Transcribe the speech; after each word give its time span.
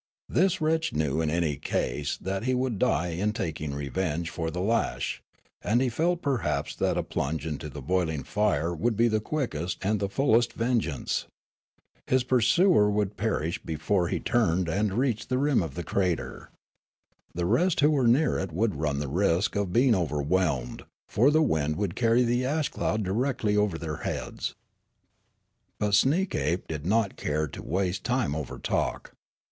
This 0.27 0.59
wretch 0.59 0.93
knew 0.93 1.21
in 1.21 1.29
any 1.29 1.57
case 1.57 2.17
that 2.17 2.45
he 2.45 2.55
would 2.55 2.79
die 2.79 3.09
in 3.09 3.33
taking 3.33 3.71
revenge 3.75 4.31
for 4.31 4.49
the 4.49 4.59
lash, 4.59 5.21
and 5.61 5.79
he 5.79 5.89
felt 5.89 6.23
perhaps 6.23 6.73
that 6.77 6.97
a 6.97 7.03
plunge 7.03 7.45
into 7.45 7.69
the 7.69 7.83
boiling 7.83 8.23
fire 8.23 8.73
would 8.73 8.97
be 8.97 9.07
the 9.07 9.19
quickest 9.19 9.77
and 9.85 9.99
the 9.99 10.09
fullest 10.09 10.53
vengeance. 10.53 11.27
His 12.07 12.23
pursuer 12.23 12.89
would 12.89 13.15
perish 13.15 13.61
before 13.61 14.07
he 14.07 14.19
turned 14.19 14.67
and 14.67 14.91
reached 14.95 15.29
1 15.29 15.37
86 15.37 15.37
Riallaro 15.37 15.37
the 15.37 15.37
rim 15.55 15.61
of 15.61 15.75
the 15.75 15.83
crater. 15.83 16.49
The 17.35 17.45
rest 17.45 17.79
who 17.81 17.91
were 17.91 18.07
nearer 18.07 18.39
it 18.39 18.51
would 18.51 18.73
run 18.77 18.97
the 18.97 19.07
risk 19.07 19.55
of 19.55 19.71
being 19.71 19.93
overwhehned, 19.93 20.81
for 21.07 21.29
the 21.29 21.43
wind 21.43 21.75
would 21.75 21.95
carry 21.95 22.23
the 22.23 22.43
ash 22.43 22.69
cloud 22.69 23.03
directly 23.03 23.55
over 23.55 23.77
their 23.77 23.97
heads." 23.97 24.55
But 25.77 25.93
Sneekape 25.93 26.65
did 26.67 26.87
not 26.87 27.17
care 27.17 27.45
to 27.49 27.61
waste 27.61 28.03
time 28.03 28.35
over 28.35 28.57
talk. 28.57 29.11